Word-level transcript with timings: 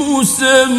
مسمى. 0.00 0.70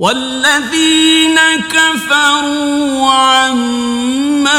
والذين 0.00 1.38
كفروا 1.70 3.10
عما 3.10 4.50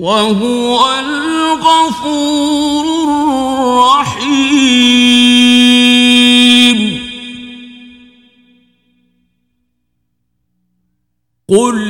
وهو 0.00 0.80
الغفور 0.98 2.84
الرحيم. 3.84 4.60
قل 11.48 11.89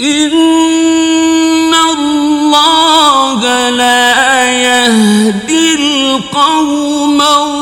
إن 0.00 1.74
الله 1.74 3.70
لا 3.70 4.46
يهدي 4.52 5.74
القوم 5.74 7.22
الظالمين. 7.22 7.58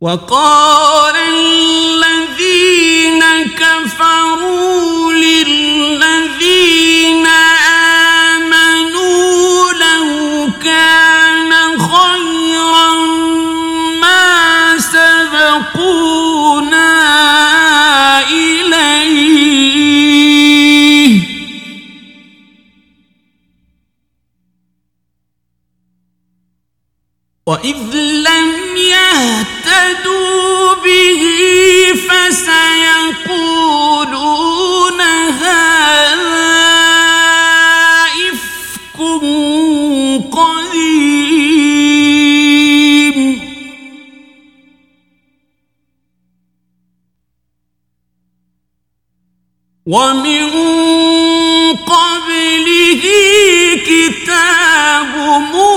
وقال 0.00 0.82
وإذ 27.52 27.94
لم 27.96 28.76
يهتدوا 28.76 30.74
به 30.74 31.22
فسيقولون 32.08 32.70
هذا 35.40 36.52
إفك 38.32 38.98
قديم. 40.32 41.48
ومن 49.86 50.50
قبله 51.76 53.02
كتاب 53.86 55.12
موسى 55.52 55.71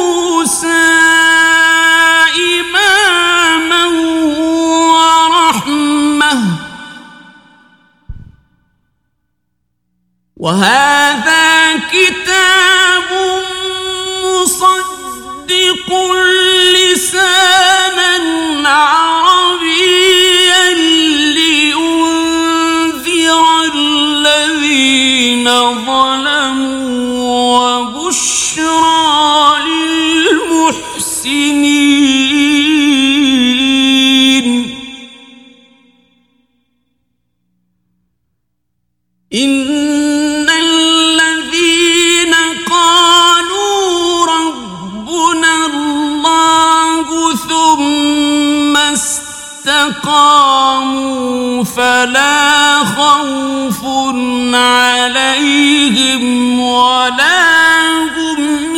وهذا 10.46 11.76
كتاب 11.90 13.10
مصدق 14.26 15.90
لسانا 16.76 18.16
عربيا 18.70 20.66
لينذر 21.34 22.34
الذين 23.76 25.48
ظلموا 25.86 27.26
وبشرى 27.98 29.06
للمحسنين. 30.46 31.26
إن 39.34 39.65
فلا 51.76 52.80
خوف 52.84 53.82
عليهم 54.56 56.24
ولا 56.60 57.46
هم 58.16 58.76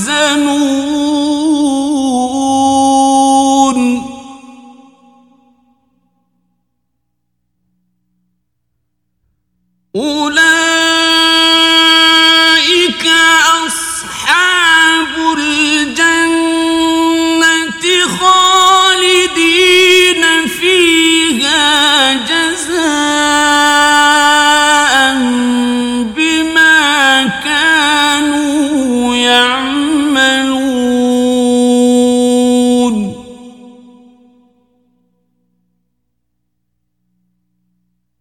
يحزنون. 0.00 1.09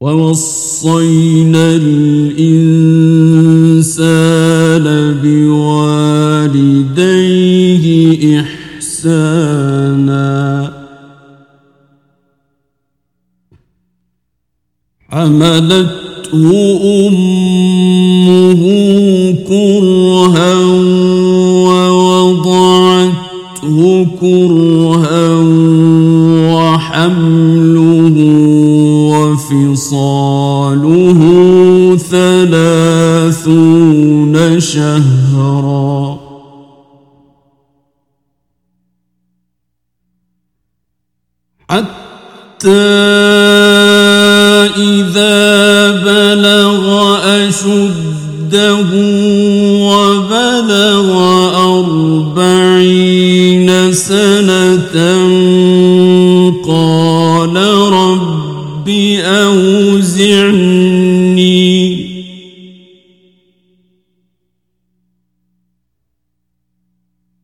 ووصينا 0.01 1.75
الإنسان 1.75 2.45
بوالديه 5.23 6.65
إحسانا. 8.41 10.29
حملته 15.09 16.49
أمه 17.07 18.61
كرها 19.47 20.55
ووضعته 21.67 22.97
كرها 24.21 25.29
حمله 26.77 27.78
وفصاله 29.79 31.21
ثلاثون 32.11 33.59
شهرا. 34.59 36.19
حتى 41.69 42.67
إذا 44.77 45.91
بلغ 45.91 46.83
أشده 47.47 48.91
وبلغ 49.87 51.07
أربعين 52.35 53.69
سنة 53.93 54.95
قال 56.67 57.57
أوزعني 59.21 60.79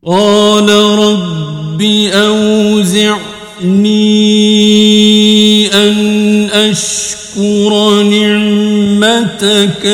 قال 0.06 0.70
رب 1.00 1.82
أوزعني 2.14 3.26
أن 5.74 5.96
أشكر 6.50 8.04
نعمتك 8.04 9.86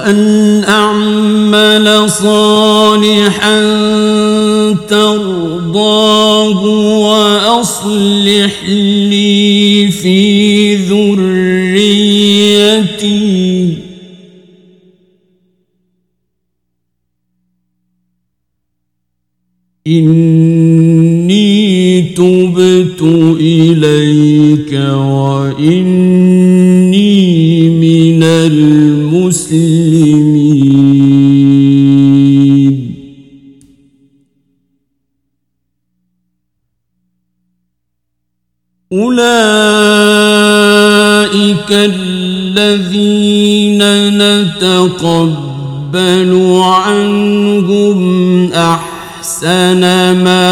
وأن 0.00 0.64
أعمل 0.64 2.10
صالحا 2.10 3.60
ترضاه 4.88 6.64
وأصلح 6.98 8.64
لي 8.64 9.90
في 9.90 10.76
ذريتي. 10.76 12.10
إني 19.86 21.30
تبت 22.02 23.02
إليك 23.40 24.72
وإني 24.96 26.00
من 27.70 28.22
المسلمين. 28.22 29.89
الذين 41.72 43.40
نتقبل 44.18 45.50
عنهم 46.62 48.00
أحسن 48.52 49.80
ما 50.24 50.50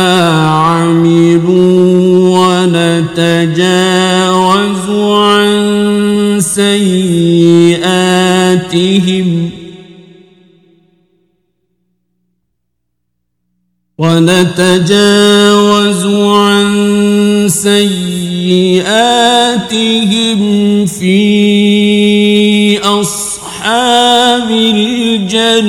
عملوا 0.49 1.89
ونتجاوز 3.19 3.79
عن 4.91 6.39
سيئاتهم 6.41 7.99
ونتجاوز 14.79 16.07
عن 16.07 16.69
سيئاتهم 17.49 19.08
في 20.87 22.79
أصحاب 22.79 24.51
الجنة. 24.51 25.69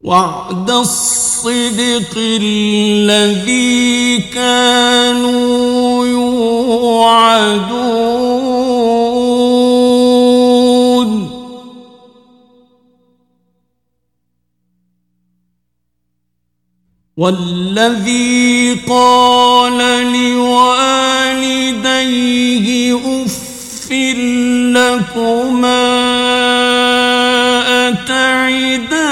وعد 0.00 0.70
الصدق 0.70 2.16
الذي 2.16 4.18
كانوا 4.18 6.06
يوعدون. 6.06 8.33
والذي 17.16 18.74
قال 18.88 19.78
لوالديه 20.12 21.06
اف 23.26 23.92
لكما 24.74 25.84
أتعدانني 27.88 29.04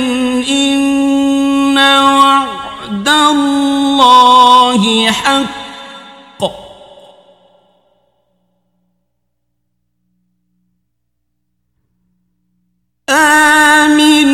آمن 13.12 14.28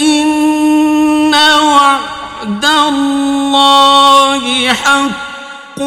إن 0.00 1.34
وعد 1.34 2.64
الله 2.64 4.72
حق 4.72 5.78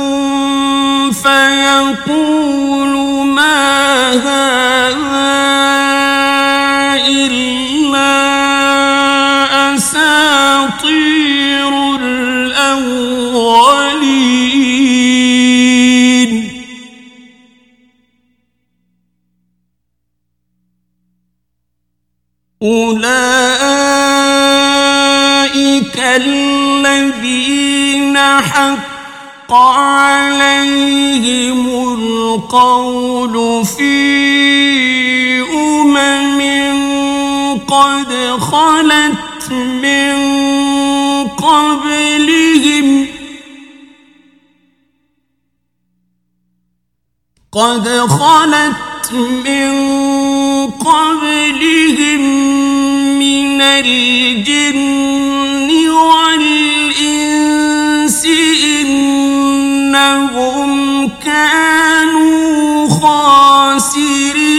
فيقول 1.23 2.93
ما 3.27 4.11
هذا 4.11 5.10
أولئك 22.63 23.01
الذين 25.97 27.37
حق 28.17 29.53
عليهم 29.53 30.79
القول 31.93 33.65
في 33.65 35.41
أمم 35.53 36.41
قد 37.67 38.13
خلت 38.39 39.51
من 39.51 40.13
قبلهم. 41.27 43.07
قد 47.51 47.87
خلت 47.89 48.80
من 49.13 49.71
قبلهم 50.71 52.21
من 53.19 53.61
الجن 53.61 54.89
والإنس 55.89 57.45
إنهم 59.85 60.71
كانوا 61.25 62.89
خاسرين. 62.89 64.51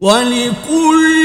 ولكل 0.00 1.23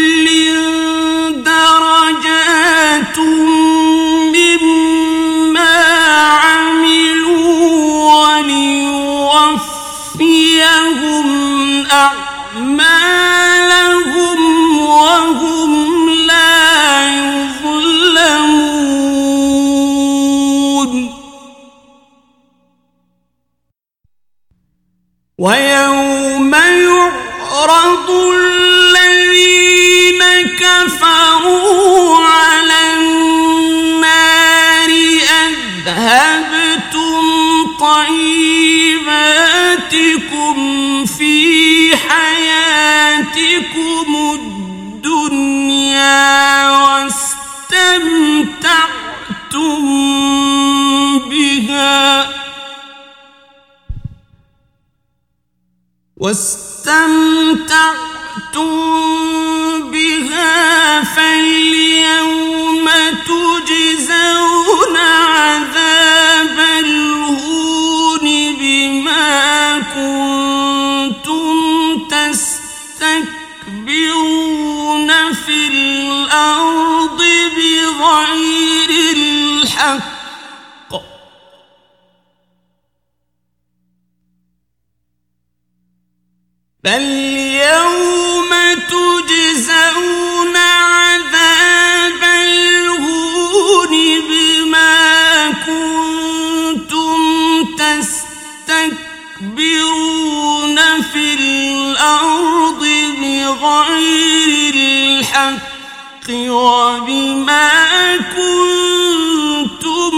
وبما 106.31 108.17
كنتم 108.17 110.13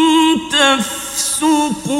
تفسقون. 0.52 1.92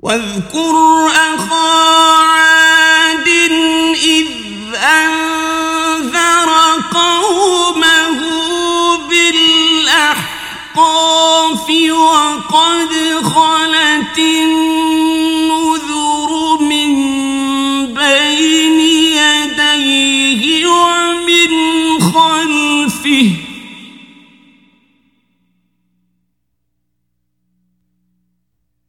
واذكر 0.00 0.76
أخا 1.06 1.70
عاد 2.22 3.28
إذ 4.04 4.28
أنذر 4.74 6.50
قومه 6.92 8.20
بالأحقاف 9.88 10.46
وقد 11.90 12.92
خلت 13.34 13.77
النذر 14.44 16.30
من 16.60 16.90
بين 17.94 18.80
يديه 19.20 20.66
ومن 20.66 21.50
خلفه. 22.00 23.30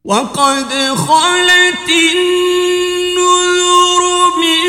وقد 0.04 0.70
خلت 1.08 1.88
النذر 2.14 4.02
من 4.42 4.64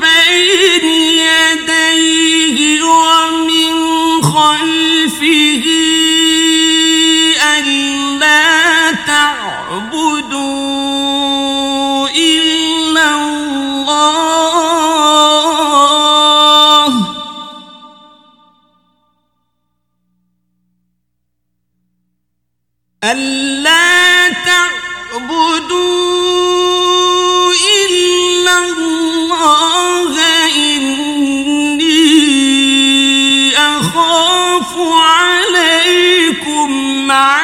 بين 0.00 0.86
يديه 1.28 2.58
ومن 2.82 3.72
خلفه. 4.22 5.73
ألا 23.04 24.28
تعبدوا 24.28 25.84
إلا 27.52 28.58
الله 28.58 30.14
إني 30.56 31.84
أخاف 33.58 34.72
عليكم 34.78 36.72
عذاب 37.12 37.43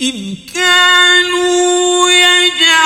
إذ 0.00 0.34
كانوا 0.54 2.10
يجحدون 2.10 2.84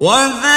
وذلك 0.00 0.49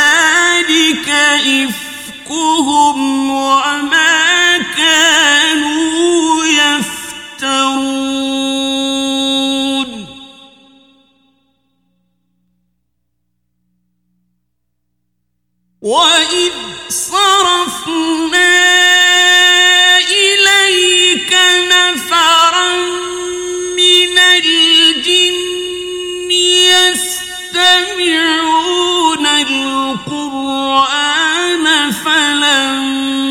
فلما 32.44 33.23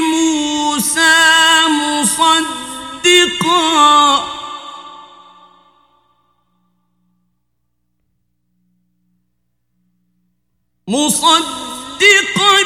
موسى 0.00 1.14
مصدقا. 1.68 3.12
مصدقا 10.88 12.62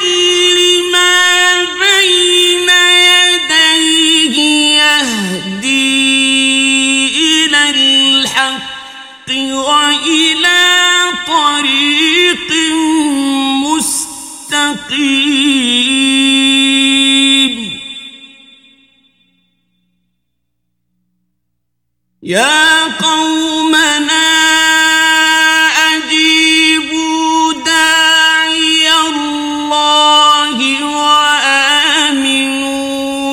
لما 0.57 1.63
بين 1.63 2.69
يديه 3.09 4.37
يهدي 4.77 5.87
إلى 7.45 7.61
الحق 7.69 9.29
وإلى 9.29 10.63
طريق 11.27 12.49
مستقيم. 14.47 15.76
يا 22.27 22.87
قومنا 22.99 24.27
أجيبوا 25.95 27.53
داعي 27.53 28.91
الله 29.09 30.57
وآمنوا 30.97 32.35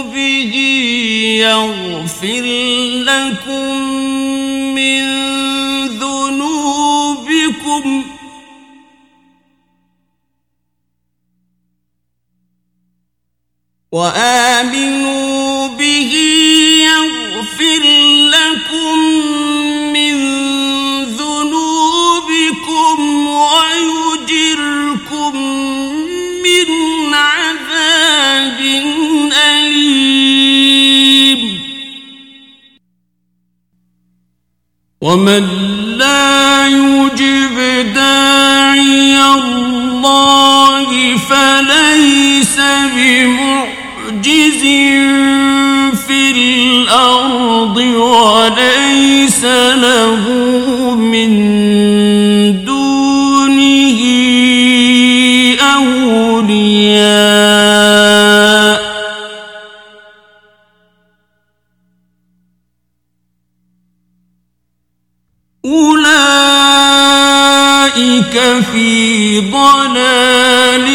به 0.03 0.55
يغفر 1.43 2.45
لكم 3.11 3.75
من 4.75 5.03
ذنوبكم. 5.99 7.85
وآمنوا 13.93 15.69
به 15.69 16.13
يغفر 16.87 18.04
ومن 35.05 35.45
لا 35.99 36.67
يجب 36.67 37.57
داعي 37.95 39.17
الله 39.35 41.17
فليس 41.17 42.57
بمعجز 42.97 44.63
في 46.07 46.31
الأرض 46.37 47.77
وليس 47.77 49.45
له 49.75 50.25
من 50.95 51.33
في 68.61 69.41
ضلال 69.41 70.89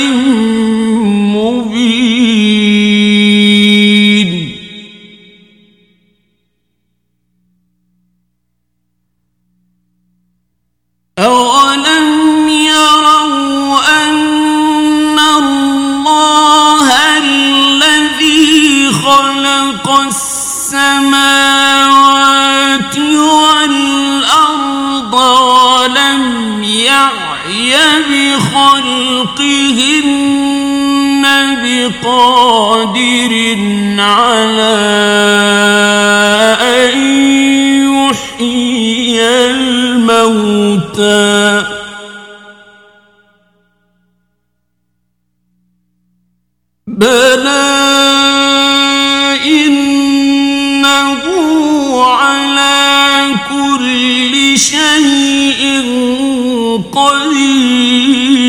قدير. 56.77 58.39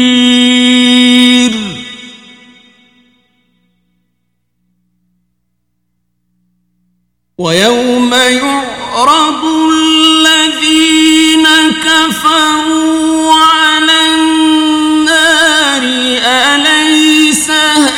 ويوم 7.39 8.15
يعرض 8.15 9.45
الذين 9.73 11.47
كفروا 11.85 13.33
على 13.33 14.15
النار 14.15 15.83
أليس 16.25 17.51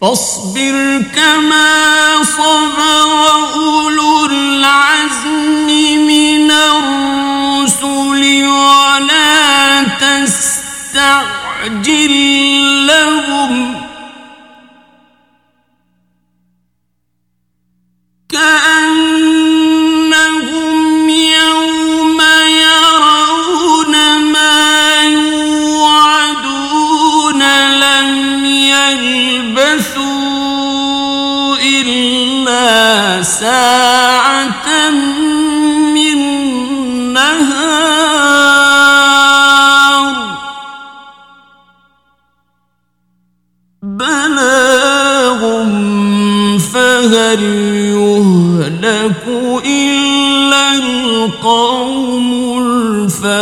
فاصبر 0.00 1.02
كما 1.14 2.22
صبر 2.22 3.10
أولو 3.54 4.26
العزم 4.26 5.66
من 6.06 6.50
الرسل 6.50 8.22
ولا 8.44 9.82
تستعجل. 10.00 11.37
لهم. 12.86 13.82
كأنهم 18.28 19.48
يوم 21.08 22.20
يرون 22.62 23.94
ما 24.32 25.04
يوعدون 25.04 26.52
لم 27.70 28.44
يلبثوا 28.44 29.96
إلا 31.56 33.22
ساعة. 33.22 33.87
القوم 51.38 52.58
الفاسقون. 53.06 53.38